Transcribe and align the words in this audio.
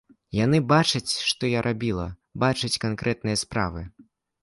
Яны 0.37 0.61
бачаць, 0.71 1.11
што 1.29 1.51
я 1.53 1.63
рабіла, 1.69 2.09
бачаць 2.47 2.75
канкрэтныя 2.89 3.43
справы. 3.47 3.89